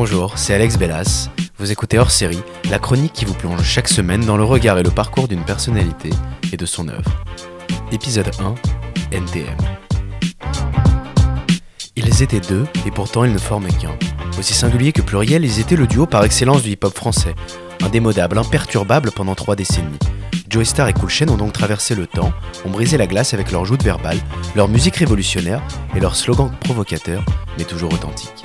Bonjour, 0.00 0.38
c'est 0.38 0.54
Alex 0.54 0.78
Bellas. 0.78 1.28
Vous 1.58 1.72
écoutez 1.72 1.98
Hors 1.98 2.12
Série, 2.12 2.38
la 2.70 2.78
chronique 2.78 3.12
qui 3.12 3.24
vous 3.24 3.34
plonge 3.34 3.64
chaque 3.64 3.88
semaine 3.88 4.20
dans 4.20 4.36
le 4.36 4.44
regard 4.44 4.78
et 4.78 4.84
le 4.84 4.92
parcours 4.92 5.26
d'une 5.26 5.42
personnalité 5.42 6.10
et 6.52 6.56
de 6.56 6.66
son 6.66 6.86
œuvre. 6.86 7.10
Épisode 7.90 8.30
1 8.38 8.54
NTM. 9.10 9.56
Ils 11.96 12.22
étaient 12.22 12.38
deux 12.38 12.64
et 12.86 12.92
pourtant 12.92 13.24
ils 13.24 13.32
ne 13.32 13.38
formaient 13.38 13.72
qu'un. 13.72 13.98
Aussi 14.38 14.54
singulier 14.54 14.92
que 14.92 15.02
pluriel, 15.02 15.44
ils 15.44 15.58
étaient 15.58 15.74
le 15.74 15.88
duo 15.88 16.06
par 16.06 16.22
excellence 16.22 16.62
du 16.62 16.70
hip-hop 16.70 16.94
français. 16.94 17.34
Indémodable, 17.82 18.38
imperturbable 18.38 19.10
pendant 19.10 19.34
trois 19.34 19.56
décennies. 19.56 19.98
Joey 20.48 20.64
Star 20.64 20.86
et 20.86 20.92
Cool 20.92 21.10
ont 21.28 21.36
donc 21.36 21.52
traversé 21.52 21.96
le 21.96 22.06
temps, 22.06 22.32
ont 22.64 22.70
brisé 22.70 22.98
la 22.98 23.08
glace 23.08 23.34
avec 23.34 23.50
leur 23.50 23.64
joute 23.64 23.82
verbale, 23.82 24.18
leur 24.54 24.68
musique 24.68 24.94
révolutionnaire 24.94 25.60
et 25.96 25.98
leur 25.98 26.14
slogan 26.14 26.52
provocateur, 26.60 27.24
mais 27.58 27.64
toujours 27.64 27.92
authentique. 27.92 28.44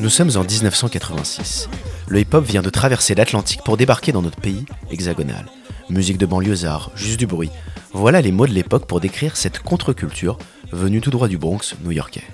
Nous 0.00 0.10
sommes 0.10 0.30
en 0.36 0.44
1986. 0.44 1.68
Le 2.08 2.20
hip-hop 2.20 2.44
vient 2.44 2.62
de 2.62 2.70
traverser 2.70 3.14
l'Atlantique 3.14 3.60
pour 3.64 3.76
débarquer 3.76 4.12
dans 4.12 4.22
notre 4.22 4.40
pays 4.40 4.64
hexagonal. 4.90 5.46
Musique 5.90 6.18
de 6.18 6.26
banlieusard, 6.26 6.90
juste 6.94 7.18
du 7.18 7.26
bruit. 7.26 7.50
Voilà 7.92 8.20
les 8.20 8.32
mots 8.32 8.46
de 8.46 8.52
l'époque 8.52 8.86
pour 8.86 9.00
décrire 9.00 9.36
cette 9.36 9.60
contre-culture 9.60 10.38
venue 10.72 11.00
tout 11.00 11.10
droit 11.10 11.28
du 11.28 11.38
Bronx 11.38 11.74
new-yorkais. 11.84 12.24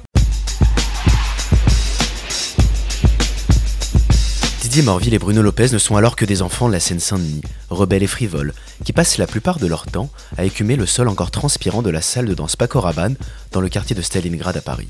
Didier 4.71 4.85
Morville 4.85 5.15
et 5.15 5.19
Bruno 5.19 5.43
Lopez 5.43 5.73
ne 5.73 5.79
sont 5.79 5.97
alors 5.97 6.15
que 6.15 6.25
des 6.25 6.43
enfants 6.43 6.69
de 6.69 6.73
la 6.73 6.79
Seine-Saint-Denis, 6.79 7.43
rebelles 7.71 8.05
et 8.05 8.07
frivoles, 8.07 8.55
qui 8.85 8.93
passent 8.93 9.19
la 9.19 9.27
plupart 9.27 9.59
de 9.59 9.67
leur 9.67 9.85
temps 9.85 10.11
à 10.39 10.45
écumer 10.45 10.77
le 10.77 10.87
sol 10.87 11.09
encore 11.09 11.33
transpirant 11.33 11.83
de 11.83 11.91
la 11.91 12.01
salle 12.01 12.27
de 12.27 12.35
danse 12.35 12.55
Paco 12.55 12.81
Rabanne 12.81 13.17
dans 13.51 13.61
le 13.61 13.69
quartier 13.69 13.97
de 13.97 14.01
Stalingrad 14.01 14.57
à 14.57 14.61
Paris. 14.61 14.87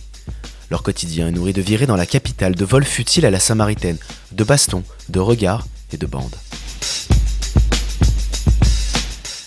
Leur 0.71 0.83
quotidien 0.83 1.29
est 1.29 1.33
nourri 1.33 1.55
de 1.55 1.63
virées 1.63 1.87
dans 1.87 1.97
la 1.97 2.05
capitale, 2.05 2.57
de 2.57 2.65
vols 2.67 2.85
futiles 2.85 3.25
à 3.25 3.31
la 3.31 3.41
Samaritaine, 3.41 3.97
de 4.33 4.45
bastons, 4.45 4.85
de 5.09 5.19
regards 5.19 5.67
et 5.95 5.97
de 5.97 6.07
bandes. 6.07 6.37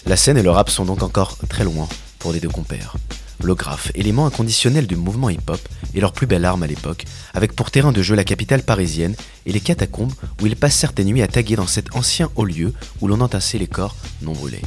La 0.07 0.17
scène 0.17 0.39
et 0.39 0.43
le 0.43 0.49
rap 0.49 0.71
sont 0.71 0.85
donc 0.85 1.03
encore 1.03 1.37
très 1.47 1.63
loin 1.63 1.87
pour 2.17 2.33
les 2.33 2.39
deux 2.39 2.49
compères. 2.49 2.95
Le 3.43 3.55
élément 3.93 4.25
inconditionnel 4.25 4.87
du 4.87 4.95
mouvement 4.95 5.29
hip-hop, 5.29 5.59
est 5.95 5.99
leur 5.99 6.13
plus 6.13 6.27
belle 6.27 6.45
arme 6.45 6.63
à 6.63 6.67
l'époque, 6.67 7.05
avec 7.33 7.53
pour 7.53 7.71
terrain 7.71 7.91
de 7.91 8.01
jeu 8.01 8.15
la 8.15 8.23
capitale 8.23 8.63
parisienne 8.63 9.15
et 9.45 9.51
les 9.51 9.59
catacombes 9.59 10.13
où 10.41 10.47
ils 10.47 10.55
passent 10.55 10.77
certaines 10.77 11.07
nuits 11.07 11.21
à 11.21 11.27
taguer 11.27 11.55
dans 11.55 11.67
cet 11.67 11.95
ancien 11.95 12.29
haut 12.35 12.45
lieu 12.45 12.73
où 13.01 13.07
l'on 13.07 13.21
entassait 13.21 13.57
les 13.57 13.67
corps 13.67 13.95
non 14.21 14.33
brûlés. 14.33 14.61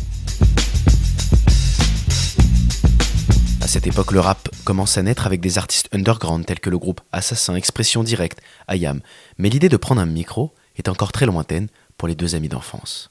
À 3.60 3.68
cette 3.68 3.88
époque, 3.88 4.12
le 4.12 4.20
rap 4.20 4.48
commence 4.64 4.96
à 4.96 5.02
naître 5.02 5.26
avec 5.26 5.40
des 5.40 5.58
artistes 5.58 5.88
underground 5.92 6.46
tels 6.46 6.60
que 6.60 6.70
le 6.70 6.78
groupe 6.78 7.00
Assassin, 7.10 7.56
Expression 7.56 8.04
Directe, 8.04 8.40
Ayam, 8.68 9.00
mais 9.38 9.48
l'idée 9.48 9.68
de 9.68 9.76
prendre 9.76 10.00
un 10.00 10.06
micro 10.06 10.54
est 10.76 10.88
encore 10.88 11.10
très 11.10 11.26
lointaine 11.26 11.68
pour 11.98 12.06
les 12.06 12.14
deux 12.14 12.36
amis 12.36 12.48
d'enfance. 12.48 13.10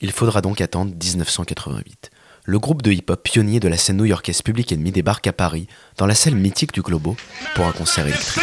Il 0.00 0.12
faudra 0.12 0.40
donc 0.40 0.62
attendre 0.62 0.92
1988. 0.92 2.10
Le 2.46 2.58
groupe 2.58 2.80
de 2.80 2.90
hip-hop 2.90 3.22
pionnier 3.22 3.60
de 3.60 3.68
la 3.68 3.76
scène 3.76 3.98
new-yorkaise 3.98 4.40
Public 4.40 4.72
Enemy 4.72 4.90
débarque 4.90 5.26
à 5.26 5.32
Paris, 5.34 5.68
dans 5.98 6.06
la 6.06 6.14
salle 6.14 6.34
mythique 6.34 6.72
du 6.72 6.80
Globo, 6.80 7.14
pour 7.54 7.66
un 7.66 7.72
concert 7.72 8.06
électrique. 8.06 8.42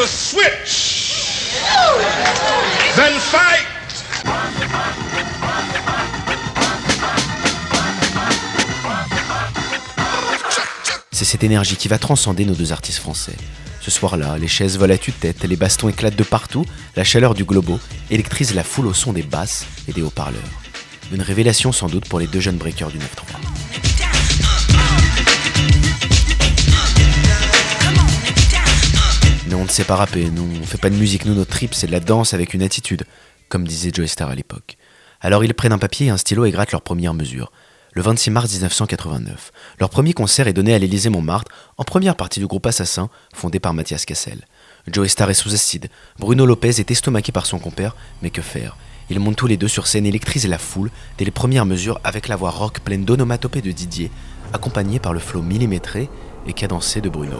Rather 0.00 0.08
switch 0.08 1.52
than 2.96 3.18
fight. 3.18 3.66
C'est 11.12 11.24
cette 11.24 11.44
énergie 11.44 11.76
qui 11.76 11.88
va 11.88 11.98
transcender 11.98 12.44
nos 12.44 12.54
deux 12.54 12.72
artistes 12.72 12.98
français. 12.98 13.36
Ce 13.80 13.90
soir-là, 13.90 14.38
les 14.38 14.48
chaises 14.48 14.78
volent 14.78 14.94
à 14.94 14.98
tue-tête, 14.98 15.44
les 15.44 15.56
bastons 15.56 15.88
éclatent 15.88 16.16
de 16.16 16.22
partout, 16.22 16.64
la 16.96 17.04
chaleur 17.04 17.34
du 17.34 17.44
globo 17.44 17.78
électrise 18.10 18.54
la 18.54 18.64
foule 18.64 18.86
au 18.86 18.94
son 18.94 19.12
des 19.12 19.22
basses 19.22 19.66
et 19.88 19.92
des 19.92 20.02
haut-parleurs. 20.02 20.40
Une 21.12 21.22
révélation 21.22 21.72
sans 21.72 21.88
doute 21.88 22.08
pour 22.08 22.20
les 22.20 22.26
deux 22.26 22.40
jeunes 22.40 22.58
breakers 22.58 22.90
du 22.90 22.98
9-3. 22.98 23.59
Ne 29.70 29.74
sait 29.74 29.84
pas 29.84 29.94
rapper, 29.94 30.28
nous, 30.30 30.48
on 30.60 30.66
fait 30.66 30.80
pas 30.80 30.90
de 30.90 30.96
musique, 30.96 31.26
nous, 31.26 31.34
notre 31.34 31.52
trip, 31.52 31.74
c'est 31.74 31.86
de 31.86 31.92
la 31.92 32.00
danse 32.00 32.34
avec 32.34 32.54
une 32.54 32.62
attitude, 32.62 33.04
comme 33.48 33.68
disait 33.68 33.92
Joey 33.94 34.08
Star 34.08 34.28
à 34.28 34.34
l'époque. 34.34 34.76
Alors 35.20 35.44
ils 35.44 35.54
prennent 35.54 35.70
un 35.70 35.78
papier 35.78 36.08
et 36.08 36.10
un 36.10 36.16
stylo 36.16 36.44
et 36.44 36.50
grattent 36.50 36.72
leurs 36.72 36.82
premières 36.82 37.14
mesures. 37.14 37.52
Le 37.92 38.02
26 38.02 38.30
mars 38.32 38.50
1989, 38.50 39.52
leur 39.78 39.88
premier 39.88 40.12
concert 40.12 40.48
est 40.48 40.52
donné 40.52 40.74
à 40.74 40.78
l'Élysée 40.80 41.08
Montmartre, 41.08 41.52
en 41.78 41.84
première 41.84 42.16
partie 42.16 42.40
du 42.40 42.48
groupe 42.48 42.66
Assassin, 42.66 43.10
fondé 43.32 43.60
par 43.60 43.72
Mathias 43.72 44.06
Cassel. 44.06 44.44
Joey 44.90 45.06
Star 45.06 45.30
est 45.30 45.34
sous 45.34 45.54
acide, 45.54 45.88
Bruno 46.18 46.46
Lopez 46.46 46.80
est 46.80 46.90
estomaqué 46.90 47.30
par 47.30 47.46
son 47.46 47.60
compère, 47.60 47.94
mais 48.22 48.30
que 48.30 48.42
faire? 48.42 48.76
Ils 49.08 49.20
montent 49.20 49.36
tous 49.36 49.46
les 49.46 49.56
deux 49.56 49.68
sur 49.68 49.86
scène, 49.86 50.04
électrisent 50.04 50.48
la 50.48 50.58
foule 50.58 50.90
dès 51.16 51.24
les 51.24 51.30
premières 51.30 51.66
mesures 51.66 52.00
avec 52.02 52.26
la 52.26 52.34
voix 52.34 52.50
rock 52.50 52.80
pleine 52.80 53.04
d'onomatopées 53.04 53.62
de 53.62 53.70
Didier, 53.70 54.10
accompagnée 54.52 54.98
par 54.98 55.12
le 55.12 55.20
flow 55.20 55.42
millimétré 55.42 56.08
et 56.48 56.54
cadencé 56.54 57.00
de 57.00 57.08
Bruno. 57.08 57.36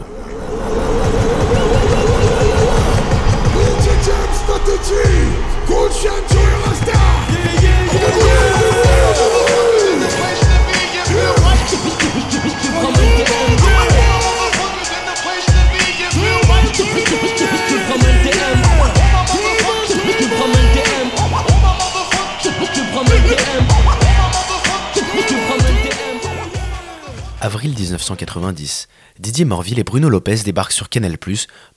Avril 27.43 27.73
1990, 27.73 28.87
Didier 29.19 29.45
Morville 29.45 29.79
et 29.79 29.83
Bruno 29.83 30.09
Lopez 30.09 30.43
débarquent 30.45 30.71
sur 30.71 30.89
Canal+, 30.89 31.17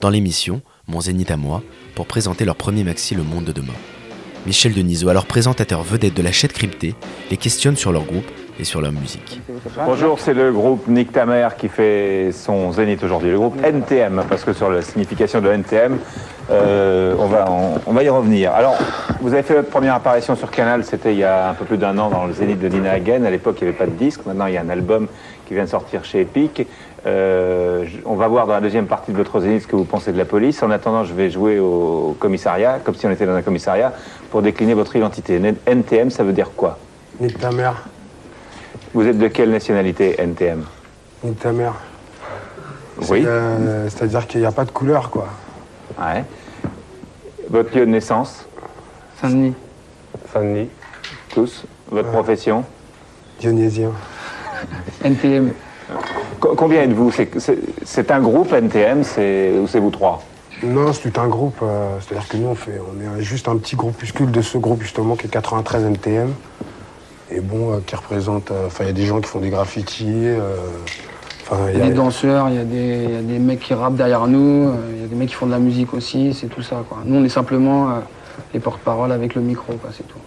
dans 0.00 0.10
l'émission 0.10 0.62
Mon 0.86 1.00
Zénith 1.00 1.30
à 1.30 1.38
moi, 1.38 1.62
pour 1.94 2.06
présenter 2.06 2.44
leur 2.44 2.56
premier 2.56 2.84
maxi 2.84 3.14
Le 3.14 3.22
Monde 3.22 3.44
de 3.44 3.52
demain. 3.52 3.72
Michel 4.44 4.74
Denisot, 4.74 5.08
alors 5.08 5.24
présentateur 5.24 5.82
vedette 5.82 6.12
de 6.12 6.22
la 6.22 6.30
chaîne 6.30 6.50
cryptée, 6.50 6.94
les 7.30 7.38
questionne 7.38 7.76
sur 7.76 7.90
leur 7.90 8.02
groupe 8.02 8.30
et 8.60 8.64
sur 8.64 8.82
leur 8.82 8.92
musique. 8.92 9.40
Bonjour, 9.86 10.20
c'est 10.20 10.34
le 10.34 10.52
groupe 10.52 10.86
Nick 10.86 11.10
Tamer 11.10 11.48
qui 11.56 11.68
fait 11.68 12.30
son 12.32 12.70
zénith 12.72 13.02
aujourd'hui, 13.02 13.30
le 13.30 13.38
groupe 13.38 13.56
NTM, 13.64 14.24
parce 14.28 14.44
que 14.44 14.52
sur 14.52 14.68
la 14.68 14.82
signification 14.82 15.40
de 15.40 15.48
NTM, 15.48 15.98
euh, 16.50 17.14
on, 17.18 17.26
va, 17.28 17.46
va 17.86 18.02
y 18.02 18.08
revenir. 18.10 18.52
Alors, 18.52 18.76
vous 19.22 19.32
avez 19.32 19.42
fait 19.42 19.54
votre 19.54 19.70
première 19.70 19.94
apparition 19.94 20.36
sur 20.36 20.50
Canal, 20.50 20.84
c'était 20.84 21.14
il 21.14 21.18
y 21.18 21.24
a 21.24 21.48
un 21.48 21.54
peu 21.54 21.64
plus 21.64 21.78
d'un 21.78 21.96
an 21.96 22.10
dans 22.10 22.26
le 22.26 22.34
zénith 22.34 22.60
de 22.60 22.68
Nina 22.68 22.92
Hagen. 22.92 23.24
À 23.24 23.30
l'époque, 23.30 23.56
il 23.62 23.64
n'y 23.64 23.68
avait 23.70 23.78
pas 23.78 23.86
de 23.86 23.92
disque, 23.92 24.20
maintenant 24.26 24.46
il 24.46 24.52
y 24.52 24.58
a 24.58 24.60
un 24.60 24.68
album 24.68 25.08
qui 25.46 25.54
vient 25.54 25.64
de 25.64 25.70
sortir 25.70 26.04
chez 26.04 26.20
Epic. 26.20 26.66
Euh, 27.06 27.84
on 28.06 28.14
va 28.14 28.28
voir 28.28 28.46
dans 28.46 28.54
la 28.54 28.60
deuxième 28.60 28.86
partie 28.86 29.12
de 29.12 29.16
votre 29.16 29.40
zénith 29.40 29.62
ce 29.62 29.66
que 29.66 29.76
vous 29.76 29.84
pensez 29.84 30.12
de 30.12 30.18
la 30.18 30.24
police. 30.24 30.62
En 30.62 30.70
attendant, 30.70 31.04
je 31.04 31.12
vais 31.12 31.30
jouer 31.30 31.58
au 31.58 32.16
commissariat, 32.18 32.80
comme 32.82 32.94
si 32.94 33.06
on 33.06 33.10
était 33.10 33.26
dans 33.26 33.34
un 33.34 33.42
commissariat, 33.42 33.92
pour 34.30 34.40
décliner 34.42 34.74
votre 34.74 34.96
identité. 34.96 35.40
NTM, 35.66 36.10
ça 36.10 36.24
veut 36.24 36.32
dire 36.32 36.50
quoi? 36.56 36.78
Nique 37.20 37.38
ta 37.38 37.50
mère, 37.50 37.84
Vous 38.94 39.06
êtes 39.06 39.18
de 39.18 39.28
quelle 39.28 39.50
nationalité, 39.50 40.16
NTM 40.18 40.64
nique 41.24 41.38
ta 41.38 41.52
mère. 41.52 41.74
Oui. 43.08 43.24
Euh, 43.26 43.88
C'est-à-dire 43.88 44.26
qu'il 44.26 44.40
n'y 44.40 44.46
a 44.46 44.52
pas 44.52 44.64
de 44.64 44.70
couleur, 44.70 45.10
quoi. 45.10 45.28
Ouais. 45.98 46.24
Votre 47.48 47.76
lieu 47.76 47.86
de 47.86 47.90
naissance? 47.90 48.46
Saint-Denis. 49.20 49.54
Saint-Denis, 50.32 50.68
Tous 51.30 51.64
Votre 51.90 52.10
profession? 52.10 52.64
Dionysien. 53.40 53.90
NTM. 55.02 55.52
Co- 56.40 56.54
Combien 56.54 56.82
êtes-vous? 56.82 57.10
C'est- 57.10 58.10
un 58.10 58.20
groupe 58.20 58.52
NTM 58.52 59.02
c'est- 59.04 59.52
ou 59.58 59.66
c'est 59.66 59.78
vous 59.80 59.90
trois? 59.90 60.22
Non, 60.62 60.92
c'est 60.92 61.10
tout 61.10 61.20
un 61.20 61.28
groupe. 61.28 61.58
euh, 61.62 61.96
C'est-à-dire 62.00 62.28
que 62.28 62.36
nous, 62.36 62.48
on, 62.48 62.54
fait, 62.54 62.80
on 62.80 63.18
est 63.18 63.22
juste 63.22 63.48
un 63.48 63.56
petit 63.56 63.76
groupuscule 63.76 64.30
de 64.30 64.40
ce 64.40 64.56
groupe, 64.58 64.82
justement, 64.82 65.16
qui 65.16 65.26
est 65.26 65.30
93 65.30 65.84
NTM. 65.84 66.32
Et 67.30 67.40
bon, 67.40 67.72
euh, 67.72 67.78
qui 67.86 67.96
représente. 67.96 68.50
euh, 68.50 68.66
Enfin, 68.66 68.84
il 68.84 68.86
y 68.88 68.90
a 68.90 68.94
des 68.94 69.06
gens 69.06 69.20
qui 69.20 69.28
font 69.28 69.40
des 69.40 69.50
graffitis. 69.50 70.04
euh, 70.08 70.56
Il 71.74 71.78
y 71.78 71.82
a 71.82 71.86
des 71.86 71.92
danseurs, 71.92 72.48
il 72.48 72.54
y, 72.54 72.58
a 72.58 72.64
des- 72.64 73.04
il 73.04 73.14
y 73.14 73.18
a 73.18 73.22
des 73.22 73.38
mecs 73.38 73.60
qui 73.60 73.74
rappent 73.74 73.96
derrière 73.96 74.26
nous, 74.26 74.68
euh, 74.68 74.74
il 74.96 75.02
y 75.02 75.04
a 75.04 75.08
des 75.08 75.14
mecs 75.14 75.28
qui 75.28 75.34
font 75.34 75.44
de 75.46 75.50
la 75.50 75.58
musique 75.58 75.92
aussi, 75.92 76.32
c'est 76.32 76.46
tout 76.46 76.62
ça. 76.62 76.82
Quoi. 76.88 76.98
Nous, 77.04 77.18
on 77.20 77.24
est 77.24 77.28
simplement 77.28 77.90
euh, 77.90 77.92
les 78.54 78.60
porte-parole 78.60 79.12
avec 79.12 79.34
le 79.34 79.42
micro, 79.42 79.74
c'est 79.92 80.08
tout. 80.08 80.18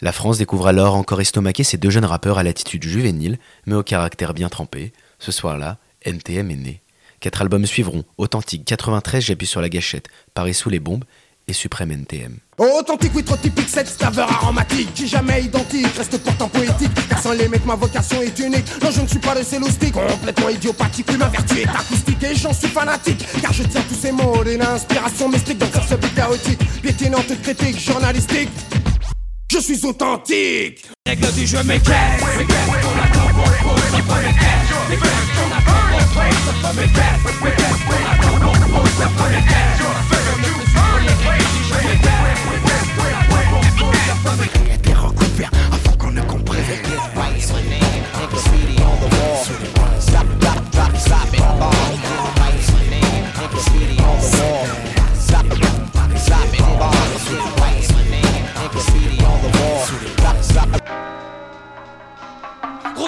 La 0.00 0.12
France 0.12 0.38
découvre 0.38 0.68
alors 0.68 0.94
encore 0.94 1.20
estomaqué 1.20 1.64
ces 1.64 1.76
deux 1.76 1.90
jeunes 1.90 2.04
rappeurs 2.04 2.38
à 2.38 2.44
l'attitude 2.44 2.84
juvénile, 2.84 3.38
mais 3.66 3.74
au 3.74 3.82
caractère 3.82 4.32
bien 4.32 4.48
trempé. 4.48 4.92
Ce 5.18 5.32
soir-là, 5.32 5.78
NTM 6.02 6.50
est 6.52 6.56
né. 6.56 6.82
Quatre 7.20 7.42
albums 7.42 7.66
suivront 7.66 8.04
Authentique 8.16 8.64
93, 8.64 9.24
J'appuie 9.24 9.48
sur 9.48 9.60
la 9.60 9.68
gâchette, 9.68 10.06
Paris 10.34 10.54
sous 10.54 10.70
les 10.70 10.78
bombes 10.78 11.04
et 11.48 11.52
Suprême 11.52 11.90
NTM. 11.90 12.36
Authentique, 12.58 13.10
oui, 13.14 13.24
trop 13.24 13.36
typique, 13.36 13.68
cette 13.68 13.88
saveur 13.88 14.30
aromatique 14.30 14.92
qui 14.94 15.08
jamais 15.08 15.42
identique, 15.42 15.86
reste 15.96 16.18
pourtant 16.18 16.48
poétique. 16.48 16.90
Car 17.08 17.18
sans 17.18 17.32
les 17.32 17.48
mecs, 17.48 17.64
ma 17.64 17.74
vocation 17.74 18.20
est 18.20 18.38
unique. 18.38 18.66
Non, 18.82 18.90
je 18.90 19.00
ne 19.00 19.06
suis 19.06 19.18
pas 19.18 19.34
le 19.34 19.42
céloustique, 19.42 19.94
complètement 19.94 20.50
idiopathique. 20.50 21.06
Oui, 21.08 21.16
ma 21.16 21.28
vertu 21.28 21.60
est 21.60 21.68
acoustique 21.68 22.22
et 22.22 22.34
j'en 22.36 22.52
suis 22.52 22.68
fanatique. 22.68 23.24
Car 23.40 23.52
je 23.52 23.62
tiens 23.64 23.82
tous 23.88 23.94
ces 23.94 24.12
mots 24.12 24.44
d'une 24.44 24.62
inspiration 24.62 25.28
mystique 25.28 25.58
dans 25.58 25.66
ce 25.66 25.94
but 25.94 26.14
chaotique. 26.14 26.60
Piétinante 26.82 27.42
critique 27.42 27.80
journalistique. 27.80 28.50
Je 29.50 29.60
suis 29.60 29.86
authentique. 29.86 30.84
Règle 31.06 31.32
du 31.32 31.46
jeu, 31.46 31.58
mais 31.64 31.80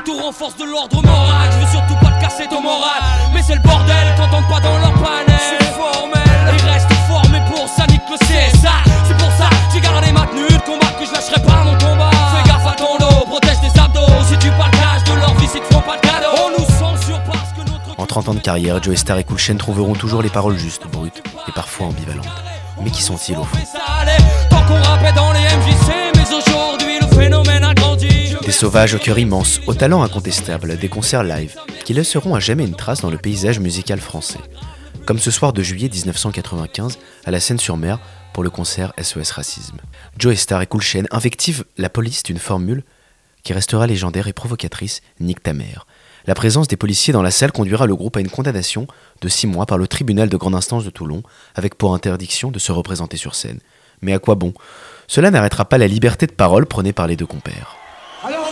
Retour 0.00 0.28
en 0.28 0.32
force 0.32 0.56
de 0.56 0.64
l'ordre 0.64 1.02
moral, 1.02 1.50
je 1.52 1.58
veux 1.58 1.72
surtout 1.72 1.94
pas 2.02 2.10
te 2.12 2.22
casser 2.22 2.48
ton 2.48 2.62
moral. 2.62 3.02
Mais 3.34 3.42
c'est 3.42 3.54
le 3.54 3.60
bordel 3.60 4.14
quand 4.16 4.30
on 4.32 4.42
pas 4.50 4.58
dans 4.58 4.78
leur 4.78 4.94
panel 4.94 5.36
C'est 5.38 5.66
formel, 5.74 6.54
ils 6.56 6.70
restent 6.70 6.88
formés 7.06 7.42
pour 7.50 7.68
ça 7.68 7.84
nique 7.86 8.00
le 8.08 8.16
CSA 8.16 8.72
C'est 9.06 9.16
pour 9.18 9.30
ça 9.32 9.50
j'ai 9.70 9.80
gardé 9.82 10.10
ma 10.12 10.24
tenue 10.24 10.48
de 10.48 10.62
combat 10.62 10.86
que 10.98 11.04
je 11.04 11.12
lâcherai 11.12 11.42
pas 11.42 11.64
mon 11.64 11.76
combat. 11.76 12.10
Fais 12.34 12.48
gaffe 12.48 12.66
à 12.66 12.76
ton 12.76 12.96
dos, 12.96 13.26
protège 13.26 13.60
tes 13.60 13.78
abdos. 13.78 14.24
Si 14.26 14.38
tu 14.38 14.50
partages 14.52 15.04
de 15.04 15.20
leur 15.20 15.34
vie 15.34 15.48
c'est 15.52 15.60
te 15.60 15.74
font 15.74 15.82
pas 15.82 15.96
de 15.96 16.00
cadeau. 16.00 16.28
On 16.46 16.58
nous 16.58 16.66
censure 16.78 17.20
parce 17.24 17.52
que 17.52 17.70
notre 17.70 18.00
En 18.00 18.06
30 18.06 18.28
ans 18.30 18.34
de 18.34 18.40
carrière, 18.40 18.82
Joe 18.82 18.96
Star 18.96 19.18
et 19.18 19.24
Cool 19.24 19.36
Chain 19.36 19.56
trouveront 19.58 19.92
toujours 19.92 20.22
les 20.22 20.30
paroles 20.30 20.56
justes, 20.56 20.86
brutes 20.90 21.22
et 21.46 21.52
parfois 21.52 21.88
ambivalentes. 21.88 22.24
Mais 22.82 22.90
qui 22.90 23.02
sont-ils 23.02 23.36
au 23.36 23.44
fond. 23.44 23.58
Tant 24.48 24.62
qu'on 24.62 25.12
dans 25.14 25.29
Des 28.50 28.56
sauvages 28.56 28.94
au 28.94 28.98
cœur 28.98 29.16
immense, 29.16 29.60
au 29.68 29.74
talent 29.74 30.02
incontestable, 30.02 30.76
des 30.76 30.88
concerts 30.88 31.22
live, 31.22 31.54
qui 31.84 31.94
laisseront 31.94 32.34
à 32.34 32.40
jamais 32.40 32.64
une 32.64 32.74
trace 32.74 33.00
dans 33.00 33.08
le 33.08 33.16
paysage 33.16 33.60
musical 33.60 34.00
français. 34.00 34.40
Comme 35.06 35.20
ce 35.20 35.30
soir 35.30 35.52
de 35.52 35.62
juillet 35.62 35.88
1995, 35.88 36.98
à 37.24 37.30
la 37.30 37.38
Seine-sur-Mer, 37.38 38.00
pour 38.32 38.42
le 38.42 38.50
concert 38.50 38.92
SOS 39.00 39.30
Racisme. 39.30 39.78
Joe 40.18 40.34
Star 40.34 40.60
et 40.62 40.66
Cool 40.66 40.82
Chain 40.82 41.04
invectivent 41.12 41.64
la 41.78 41.88
police 41.88 42.24
d'une 42.24 42.40
formule 42.40 42.82
qui 43.44 43.52
restera 43.52 43.86
légendaire 43.86 44.26
et 44.26 44.32
provocatrice, 44.32 45.00
nique 45.20 45.44
ta. 45.44 45.52
La 46.26 46.34
présence 46.34 46.66
des 46.66 46.76
policiers 46.76 47.12
dans 47.12 47.22
la 47.22 47.30
salle 47.30 47.52
conduira 47.52 47.86
le 47.86 47.94
groupe 47.94 48.16
à 48.16 48.20
une 48.20 48.30
condamnation 48.30 48.88
de 49.20 49.28
6 49.28 49.46
mois 49.46 49.66
par 49.66 49.78
le 49.78 49.86
tribunal 49.86 50.28
de 50.28 50.36
grande 50.36 50.56
instance 50.56 50.84
de 50.84 50.90
Toulon, 50.90 51.22
avec 51.54 51.76
pour 51.76 51.94
interdiction 51.94 52.50
de 52.50 52.58
se 52.58 52.72
représenter 52.72 53.16
sur 53.16 53.36
scène. 53.36 53.60
Mais 54.02 54.12
à 54.12 54.18
quoi 54.18 54.34
bon? 54.34 54.54
Cela 55.06 55.30
n'arrêtera 55.30 55.66
pas 55.66 55.78
la 55.78 55.86
liberté 55.86 56.26
de 56.26 56.32
parole 56.32 56.66
prônée 56.66 56.92
par 56.92 57.06
les 57.06 57.14
deux 57.14 57.26
compères. 57.26 57.79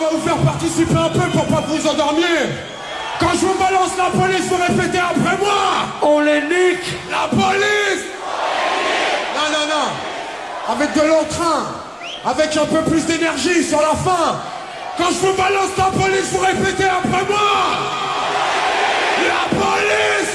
Va 0.09 0.15
vous 0.15 0.27
faire 0.27 0.37
participer 0.37 0.95
un 0.95 1.09
peu 1.09 1.29
pour 1.31 1.45
pas 1.45 1.61
que 1.61 1.67
vous 1.67 1.87
endormiez. 1.87 2.49
Quand 3.19 3.29
je 3.33 3.45
vous 3.45 3.57
balance 3.59 3.91
la 3.95 4.09
police, 4.19 4.47
vous 4.49 4.55
répétez 4.55 4.97
après 4.97 5.37
moi. 5.37 5.53
On 6.01 6.19
les 6.21 6.41
nique. 6.41 6.95
La 7.11 7.27
police. 7.27 8.05
Non, 9.35 9.51
non, 9.51 9.67
non. 9.67 10.73
Avec 10.73 10.93
de 10.95 11.01
l'entrain. 11.01 11.67
Avec 12.25 12.57
un 12.57 12.65
peu 12.65 12.89
plus 12.89 13.05
d'énergie 13.05 13.63
sur 13.63 13.79
la 13.81 13.95
fin. 13.95 14.39
Quand 14.97 15.09
je 15.09 15.27
vous 15.27 15.37
balance 15.37 15.77
la 15.77 15.85
police, 15.85 16.31
vous 16.31 16.39
répétez 16.39 16.85
après 16.85 17.25
moi. 17.29 17.49
La 19.27 19.57
police. 19.59 20.33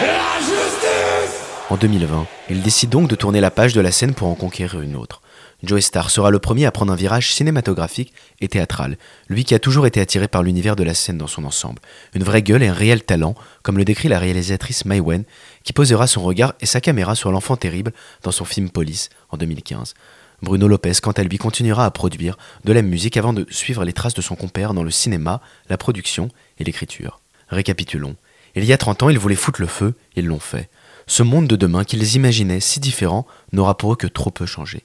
La 0.00 0.40
justice. 0.40 1.38
En 1.68 1.76
2020, 1.76 2.26
il 2.48 2.62
décide 2.62 2.88
donc 2.88 3.08
de 3.08 3.14
tourner 3.14 3.40
la 3.40 3.50
page 3.50 3.74
de 3.74 3.80
la 3.82 3.92
scène 3.92 4.14
pour 4.14 4.28
en 4.28 4.34
conquérir 4.34 4.80
une 4.80 4.96
autre. 4.96 5.20
Joe 5.66 5.80
Star 5.80 6.10
sera 6.10 6.30
le 6.30 6.38
premier 6.38 6.66
à 6.66 6.70
prendre 6.70 6.92
un 6.92 6.96
virage 6.96 7.32
cinématographique 7.32 8.12
et 8.40 8.48
théâtral, 8.48 8.96
lui 9.28 9.44
qui 9.44 9.54
a 9.54 9.58
toujours 9.58 9.86
été 9.86 10.00
attiré 10.00 10.28
par 10.28 10.42
l'univers 10.42 10.76
de 10.76 10.84
la 10.84 10.94
scène 10.94 11.18
dans 11.18 11.26
son 11.26 11.44
ensemble. 11.44 11.80
Une 12.14 12.24
vraie 12.24 12.42
gueule 12.42 12.62
et 12.62 12.68
un 12.68 12.72
réel 12.72 13.02
talent, 13.02 13.34
comme 13.62 13.78
le 13.78 13.84
décrit 13.84 14.08
la 14.08 14.18
réalisatrice 14.18 14.84
Mai 14.84 15.00
Wen, 15.00 15.24
qui 15.62 15.72
posera 15.72 16.06
son 16.06 16.22
regard 16.22 16.54
et 16.60 16.66
sa 16.66 16.80
caméra 16.80 17.14
sur 17.14 17.32
l'enfant 17.32 17.56
terrible 17.56 17.92
dans 18.22 18.32
son 18.32 18.44
film 18.44 18.70
Police 18.70 19.10
en 19.30 19.36
2015. 19.36 19.94
Bruno 20.42 20.68
Lopez, 20.68 20.94
quant 21.02 21.12
à 21.12 21.22
lui, 21.22 21.38
continuera 21.38 21.86
à 21.86 21.90
produire 21.90 22.36
de 22.64 22.72
la 22.72 22.82
musique 22.82 23.16
avant 23.16 23.32
de 23.32 23.46
suivre 23.50 23.84
les 23.84 23.92
traces 23.92 24.14
de 24.14 24.22
son 24.22 24.36
compère 24.36 24.74
dans 24.74 24.82
le 24.82 24.90
cinéma, 24.90 25.40
la 25.68 25.78
production 25.78 26.28
et 26.58 26.64
l'écriture. 26.64 27.20
Récapitulons. 27.48 28.16
Il 28.54 28.64
y 28.64 28.72
a 28.72 28.78
30 28.78 29.04
ans, 29.04 29.08
ils 29.08 29.18
voulaient 29.18 29.34
foutre 29.34 29.60
le 29.60 29.66
feu, 29.66 29.94
ils 30.16 30.26
l'ont 30.26 30.38
fait. 30.38 30.68
Ce 31.06 31.22
monde 31.22 31.46
de 31.46 31.56
demain 31.56 31.84
qu'ils 31.84 32.14
imaginaient 32.16 32.60
si 32.60 32.80
différent 32.80 33.26
n'aura 33.52 33.76
pour 33.76 33.92
eux 33.92 33.96
que 33.96 34.06
trop 34.06 34.30
peu 34.30 34.46
changé. 34.46 34.84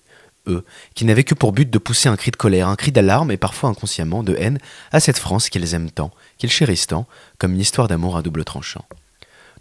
Qui 0.95 1.05
n'avaient 1.05 1.23
que 1.23 1.35
pour 1.35 1.51
but 1.51 1.69
de 1.69 1.77
pousser 1.77 2.09
un 2.09 2.15
cri 2.15 2.31
de 2.31 2.35
colère, 2.35 2.67
un 2.67 2.75
cri 2.75 2.91
d'alarme 2.91 3.31
et 3.31 3.37
parfois 3.37 3.69
inconsciemment 3.69 4.23
de 4.23 4.35
haine 4.37 4.59
à 4.91 4.99
cette 4.99 5.19
France 5.19 5.49
qu'ils 5.49 5.73
aiment 5.73 5.91
tant, 5.91 6.11
qu'ils 6.37 6.51
chérissent 6.51 6.87
tant, 6.87 7.07
comme 7.37 7.53
une 7.53 7.61
histoire 7.61 7.87
d'amour 7.87 8.17
à 8.17 8.21
double 8.21 8.43
tranchant. 8.43 8.85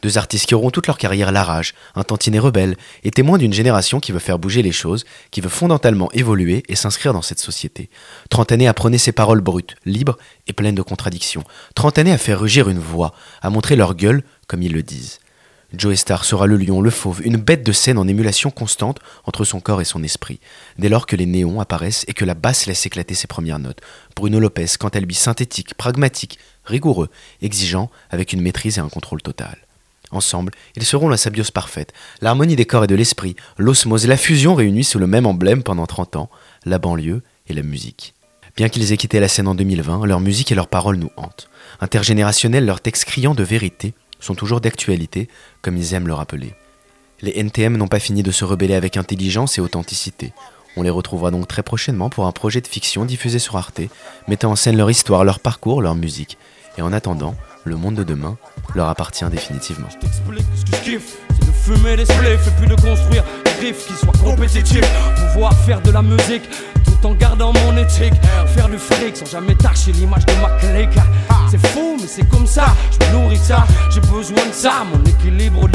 Deux 0.01 0.17
artistes 0.17 0.47
qui 0.47 0.55
auront 0.55 0.71
toute 0.71 0.87
leur 0.87 0.97
carrière 0.97 1.33
la 1.33 1.43
rage, 1.43 1.75
un 1.97 2.05
tantinet 2.05 2.39
rebelle, 2.39 2.77
et 3.03 3.11
témoins 3.11 3.39
d'une 3.39 3.53
génération 3.53 3.99
qui 3.99 4.13
veut 4.13 4.21
faire 4.21 4.39
bouger 4.39 4.63
les 4.63 4.73
choses, 4.73 5.05
qui 5.33 5.41
veut 5.41 5.49
fondamentalement 5.49 6.11
évoluer 6.13 6.63
et 6.69 6.77
s'inscrire 6.77 7.13
dans 7.13 7.23
cette 7.23 7.41
société. 7.41 7.91
Trente 8.31 8.53
années 8.53 8.69
à 8.69 8.75
prôner 8.75 8.99
ces 8.99 9.11
paroles 9.11 9.41
brutes, 9.41 9.75
libres 9.85 10.17
et 10.47 10.53
pleines 10.53 10.77
de 10.77 10.83
contradictions. 10.83 11.43
Trente 11.75 11.99
années 11.99 12.13
à 12.13 12.19
faire 12.19 12.39
rugir 12.39 12.69
une 12.69 12.79
voix, 12.79 13.13
à 13.43 13.51
montrer 13.51 13.75
leur 13.75 13.95
gueule, 13.95 14.23
comme 14.47 14.63
ils 14.63 14.73
le 14.73 14.85
disent. 14.85 15.19
Joe 15.75 15.97
Star 15.97 16.25
sera 16.25 16.47
le 16.47 16.57
lion, 16.57 16.81
le 16.81 16.89
fauve, 16.89 17.21
une 17.23 17.37
bête 17.37 17.63
de 17.63 17.73
scène 17.73 17.99
en 17.99 18.09
émulation 18.09 18.51
constante 18.51 19.01
entre 19.25 19.45
son 19.45 19.61
corps 19.61 19.83
et 19.83 19.85
son 19.85 20.03
esprit, 20.03 20.41
dès 20.79 20.89
lors 20.89 21.07
que 21.07 21.15
les 21.15 21.27
néons 21.27 21.61
apparaissent 21.61 22.07
et 22.09 22.15
que 22.15 22.25
la 22.25 22.33
basse 22.33 22.65
laisse 22.65 22.87
éclater 22.87 23.15
ses 23.15 23.27
premières 23.27 23.59
notes. 23.59 23.83
Bruno 24.17 24.41
Lopez, 24.41 24.79
quant 24.79 24.89
à 24.89 25.01
lui, 25.01 25.15
synthétique, 25.15 25.75
pragmatique, 25.75 26.39
rigoureux, 26.65 27.11
exigeant, 27.43 27.91
avec 28.09 28.33
une 28.33 28.41
maîtrise 28.41 28.79
et 28.79 28.81
un 28.81 28.89
contrôle 28.89 29.21
total. 29.21 29.59
Ensemble, 30.11 30.53
ils 30.75 30.87
seront 30.87 31.11
la 31.11 31.19
symbiose 31.19 31.51
parfaite, 31.51 31.93
l'harmonie 32.23 32.57
des 32.57 32.65
corps 32.65 32.85
et 32.85 32.89
de 32.89 32.95
l'esprit, 32.95 33.37
l'osmose, 33.59 34.07
la 34.07 34.17
fusion 34.17 34.55
réunie 34.55 34.85
sous 34.85 34.99
le 34.99 35.07
même 35.07 35.27
emblème 35.27 35.63
pendant 35.63 35.87
30 35.87 36.17
ans, 36.17 36.31
la 36.65 36.79
banlieue 36.79 37.21
et 37.47 37.53
la 37.53 37.63
musique. 37.63 38.15
Bien 38.57 38.71
qu'ils 38.71 38.91
aient 38.93 38.97
quitté 38.97 39.21
la 39.21 39.29
scène 39.29 39.49
en 39.49 39.55
2020, 39.55 40.07
leur 40.07 40.21
musique 40.21 40.51
et 40.51 40.55
leurs 40.55 40.69
paroles 40.69 40.97
nous 40.97 41.11
hantent. 41.19 41.51
Intergénérationnels, 41.83 42.65
leurs 42.65 42.81
textes 42.81 43.05
criants 43.05 43.35
de 43.35 43.45
vérité 43.45 43.93
sont 44.21 44.35
toujours 44.35 44.61
d'actualité, 44.61 45.29
comme 45.63 45.77
ils 45.77 45.95
aiment 45.95 46.07
le 46.09 46.15
rappeler. 46.15 46.55
Les 47.21 47.39
NTM 47.39 47.77
n'ont 47.77 47.89
pas 47.89 47.99
fini 47.99 48.23
de 48.23 48.31
se 48.31 48.45
rebeller 48.45 48.75
avec 48.75 48.97
intelligence 48.97 49.59
et 49.59 49.61
authenticité. 49.61 50.33
On 50.77 50.83
les 50.83 50.91
retrouvera 50.91 51.31
donc 51.31 51.49
très 51.49 51.63
prochainement 51.63 52.11
pour 52.11 52.27
un 52.27 52.33
projet 52.33 52.61
de 52.61 52.67
fiction 52.69 53.05
diffusé 53.05 53.39
sur 53.41 53.57
Arte, 53.57 53.81
mettant 54.29 54.53
en 54.53 54.57
scène 54.57 54.77
leur 54.77 54.91
histoire, 54.91 55.25
leur 55.25 55.41
parcours, 55.41 55.83
leur 55.83 55.97
musique. 55.97 56.39
Et 56.77 56.83
en 56.83 56.93
attendant, 56.93 57.35
le 57.65 57.77
monde 57.77 57.97
de 57.97 58.05
demain 58.05 58.37
leur 58.75 58.89
appartient 58.89 59.25
définitivement. 59.31 59.89
J'ai 74.01 74.11
besoin 74.11 74.47
de 74.47 74.53
ça. 74.53 74.85
Mon 74.91 75.03
équilibre 75.05 75.69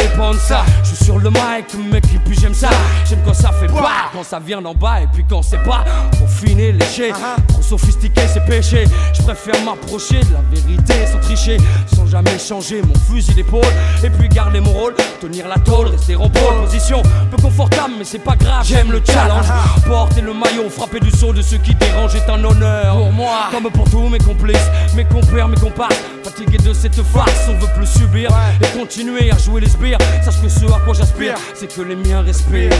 ça. 0.47 0.63
Je 0.83 0.89
suis 0.89 1.05
sur 1.05 1.19
le 1.19 1.29
mic, 1.29 1.73
mec, 1.91 2.03
et 2.13 2.19
puis 2.19 2.37
j'aime 2.39 2.53
ça. 2.53 2.69
J'aime 3.07 3.19
quand 3.25 3.33
ça 3.33 3.51
fait 3.51 3.67
pas, 3.67 4.09
quand 4.13 4.23
ça 4.23 4.39
vient 4.39 4.61
d'en 4.61 4.73
bas, 4.73 5.01
et 5.01 5.07
puis 5.11 5.25
quand 5.27 5.41
c'est 5.41 5.61
pas. 5.63 5.83
Pour 6.17 6.29
finir 6.29 6.73
léché, 6.75 7.11
trop 7.47 7.61
sophistiqué, 7.61 8.21
c'est 8.31 8.45
péché. 8.45 8.85
Je 9.13 9.21
préfère 9.21 9.61
m'approcher 9.63 10.19
de 10.19 10.33
la 10.33 10.41
vérité 10.51 10.93
sans 11.11 11.19
tricher, 11.19 11.57
sans 11.93 12.07
jamais 12.07 12.37
changer 12.37 12.81
mon 12.81 12.95
fusil 12.95 13.33
d'épaule. 13.33 13.65
Et 14.03 14.09
puis 14.09 14.29
garder 14.29 14.59
mon 14.59 14.71
rôle, 14.71 14.95
tenir 15.21 15.47
la 15.47 15.57
tôle, 15.57 15.87
rester 15.87 16.15
en 16.15 16.29
pole 16.29 16.61
position. 16.63 17.01
Peu 17.31 17.41
confortable, 17.41 17.93
mais 17.97 18.05
c'est 18.05 18.19
pas 18.19 18.35
grave, 18.35 18.65
j'aime 18.65 18.91
le 18.91 19.01
challenge. 19.05 19.47
Porter 19.87 20.21
le 20.21 20.33
maillot, 20.33 20.69
frapper 20.69 20.99
du 20.99 21.11
saut 21.11 21.33
de 21.33 21.41
ceux 21.41 21.57
qui 21.57 21.75
dérangent 21.75 22.15
est 22.15 22.29
un 22.29 22.43
honneur. 22.43 22.95
Pour 22.95 23.11
moi, 23.11 23.49
comme 23.51 23.71
pour 23.71 23.89
tous 23.89 24.09
mes 24.09 24.19
complices, 24.19 24.69
mes 24.95 25.05
compères, 25.05 25.47
mes 25.47 25.57
comparses. 25.57 25.95
Fatigué 26.23 26.57
de 26.57 26.73
cette 26.73 27.01
farce, 27.03 27.49
on 27.49 27.53
veut 27.59 27.71
plus 27.75 27.87
subir 27.87 28.29
et 28.61 28.77
continuer 28.77 29.31
à 29.31 29.37
jouer 29.37 29.61
les 29.61 29.69
sbires. 29.69 29.97
Sache 30.23 30.41
que 30.41 30.49
ce 30.49 30.65
à 30.65 30.79
quoi 30.83 30.93
j'aspire, 30.93 31.35
c'est 31.55 31.73
que 31.73 31.81
les 31.81 31.95
miens 31.95 32.21
respirent. 32.21 32.71